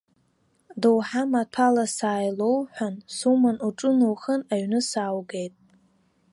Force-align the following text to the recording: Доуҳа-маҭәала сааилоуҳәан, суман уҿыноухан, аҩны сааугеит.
Доуҳа-маҭәала 0.81 1.85
сааилоуҳәан, 1.95 2.95
суман 3.15 3.57
уҿыноухан, 3.67 4.41
аҩны 4.53 4.79
сааугеит. 4.89 5.53